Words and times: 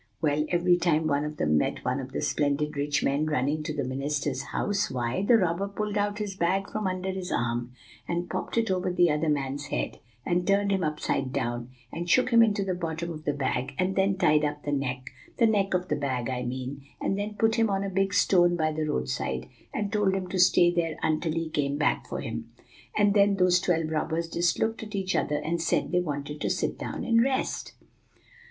Well, 0.19 0.45
every 0.49 0.77
time 0.79 1.05
one 1.05 1.23
of 1.25 1.37
them 1.37 1.59
met 1.59 1.85
one 1.85 1.99
of 1.99 2.11
the 2.11 2.21
splendid 2.23 2.75
rich 2.75 3.03
men 3.03 3.27
running 3.27 3.61
to 3.61 3.71
the 3.71 3.83
minister's 3.83 4.45
house, 4.45 4.89
why, 4.89 5.21
the 5.21 5.37
robber 5.37 5.67
pulled 5.67 5.95
out 5.95 6.17
his 6.17 6.31
big 6.33 6.39
bag 6.39 6.71
from 6.71 6.87
under 6.87 7.11
his 7.11 7.31
arm, 7.31 7.73
and 8.07 8.27
popped 8.27 8.57
it 8.57 8.71
over 8.71 8.91
the 8.91 9.11
other 9.11 9.29
man's 9.29 9.67
head, 9.67 9.99
and 10.25 10.47
turned 10.47 10.71
him 10.71 10.83
upside 10.83 11.31
down, 11.31 11.69
and 11.91 12.09
shook 12.09 12.31
him 12.31 12.41
into 12.41 12.63
the 12.65 12.73
bottom 12.73 13.11
of 13.11 13.25
the 13.25 13.33
bag, 13.33 13.75
and 13.77 13.95
then 13.95 14.15
tied 14.17 14.43
up 14.43 14.63
the 14.63 14.71
neck, 14.71 15.11
the 15.37 15.45
neck 15.45 15.75
of 15.75 15.87
the 15.87 15.95
bag, 15.95 16.31
I 16.31 16.41
mean, 16.41 16.81
and 16.99 17.15
then 17.15 17.35
put 17.35 17.53
him 17.53 17.69
on 17.69 17.83
a 17.83 17.89
big 17.91 18.11
stone 18.11 18.55
by 18.55 18.71
the 18.71 18.85
roadside, 18.89 19.49
and 19.71 19.93
told 19.93 20.15
him 20.15 20.27
to 20.29 20.39
stay 20.39 20.71
there 20.73 20.97
until 21.03 21.33
he 21.33 21.47
came 21.47 21.77
back 21.77 22.07
for 22.07 22.21
him. 22.21 22.51
And 22.97 23.13
then 23.13 23.35
those 23.35 23.59
twelve 23.59 23.91
robbers 23.91 24.27
just 24.29 24.57
looked 24.57 24.81
at 24.81 24.95
each 24.95 25.15
other, 25.15 25.35
and 25.37 25.61
said 25.61 25.91
they 25.91 26.01
wanted 26.01 26.41
to 26.41 26.49
sit 26.49 26.79
down 26.79 27.03
and 27.03 27.21
rest." 27.23 27.73